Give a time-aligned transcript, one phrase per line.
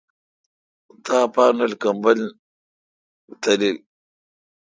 [1.03, 2.19] تا اپین رل کمبل
[3.41, 3.77] تالیل۔